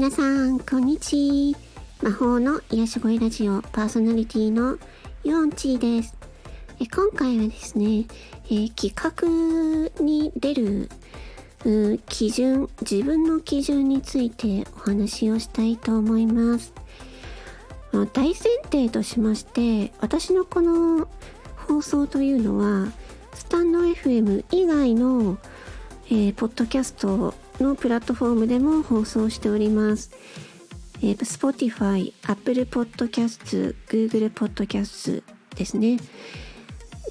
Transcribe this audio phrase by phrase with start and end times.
[0.00, 1.54] 皆さん、こんにち
[2.00, 2.08] は。
[2.08, 4.78] 魔法の癒し声ラジオパーソナリティの
[5.24, 6.16] ヨンチーです。
[6.80, 8.06] え今回はですね、
[8.46, 10.88] えー企画に出る
[11.66, 16.72] う基準、自分の基準についてお話をしたいと思います。
[17.92, 18.34] 大前
[18.72, 21.08] 提としまして、私のこの
[21.68, 22.90] 放送というのは、
[23.34, 25.36] スタンド FM 以外の、
[26.06, 30.10] えーポッドキャストのプラットフォームでも放送しております。
[31.02, 35.22] えー Spotify、Apple Podcast、Google Podcast
[35.56, 35.98] ですね。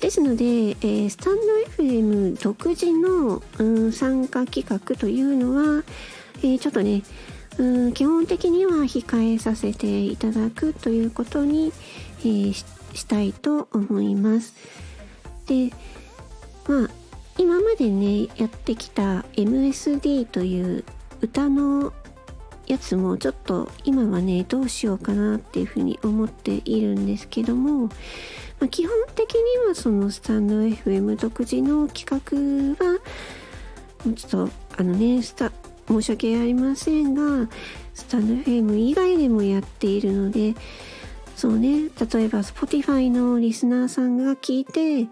[0.00, 5.84] ですので、えースタンド FM 独自の、うん参加企画というのは、
[6.38, 7.02] えーちょっとね、
[7.58, 11.72] うん基本的には控えさせていただくということに、
[12.20, 14.54] えーししたいと思います。
[15.46, 15.70] で、
[16.66, 16.90] まあ、
[17.38, 20.84] 今までね、やってきた MSD という
[21.20, 21.92] 歌の
[22.66, 27.88] やつもちょっと今はね、どうしようかなっていうふうに思っているんですけども、
[28.58, 32.06] まあ、基本的にはそのスタンド FM 独自の企
[32.78, 33.00] 画は、
[34.14, 35.52] ちょっとあのね、スタ、
[35.88, 37.48] 申し訳ありませんが、
[37.94, 40.54] スタンド FM 以外でもやっているので、
[41.36, 41.88] そうね、例え
[42.28, 45.06] ば Spotify のリスナーさんが聞いて、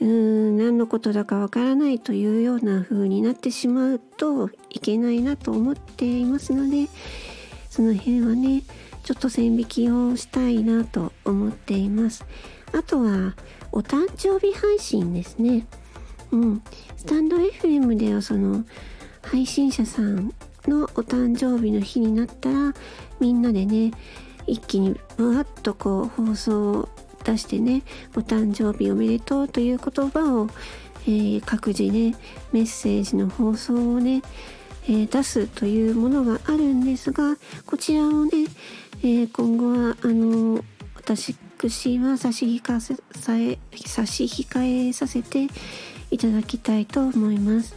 [0.00, 6.88] うーん、何のことだかわからないというような風になってしまうといけないなと思っていますので、
[7.70, 8.62] その辺はね、
[9.04, 12.24] ちょっと線引きをしたいなと思っています。
[12.72, 13.34] あとは、
[13.72, 15.66] お誕生日配信ですね。
[16.32, 16.62] うん。
[16.96, 18.64] スタンド FM ではその、
[19.22, 20.32] 配信者さん
[20.66, 22.74] のお誕生日の日になったら、
[23.20, 23.92] みんなでね、
[24.46, 26.88] 一気にぶわっとこう放送を
[27.26, 27.82] 出してね、
[28.14, 30.48] お誕生日おめでとうという言葉を、
[31.06, 32.14] えー各自ね、
[32.52, 34.22] メッセージの放送をね、
[34.84, 37.36] えー出すというものがあるんですが、
[37.66, 38.30] こちらをね、
[39.02, 40.64] えー今後は、あの
[40.94, 41.34] 私
[41.98, 45.48] は差し控えさえ差し控えさせて
[46.10, 47.74] いただきたいと思います。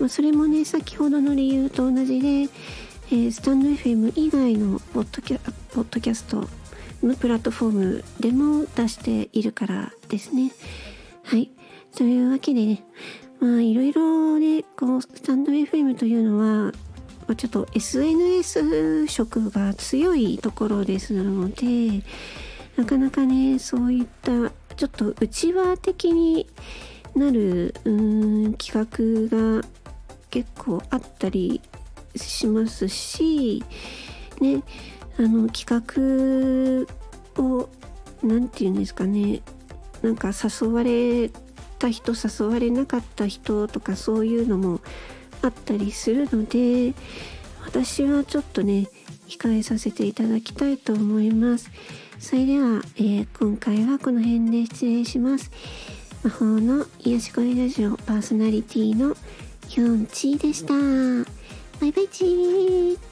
[0.00, 5.40] まあ、それもね、先ほどの理由と同じで、えースタンド FM 以外のポッドキャ
[5.72, 6.48] ポッドキャスト
[7.18, 10.52] プラットフォームでも出しているからですね。
[11.24, 11.50] はい。
[11.96, 12.84] というわけでね、
[13.40, 16.72] まあいろいろね、こう、スタンド FM というのは、
[17.36, 22.04] ちょっと SNS 色が強いところですので、
[22.76, 26.46] なかなかね、そういったちょっと内輪的に
[27.14, 29.62] なるうん企画が
[30.30, 31.60] 結構あったり
[32.16, 33.62] しますし、
[34.40, 34.62] ね、
[35.22, 36.86] あの企
[37.36, 37.68] 画を
[38.22, 39.40] なんて言うんですかね。
[40.02, 41.30] なんか誘われ
[41.78, 44.80] た人誘われなかった人とかそういうのも
[45.42, 46.94] あったりするので
[47.64, 48.88] 私はちょっとね
[49.28, 51.70] 控えさせていただきたいと思います。
[52.18, 55.50] それでは、えー今回はこの辺で失礼します。
[56.22, 59.16] 魔法の癒し声ラジオパーソナリティの
[59.68, 60.74] ヒョンチーでした。
[61.80, 63.11] バイバイチー。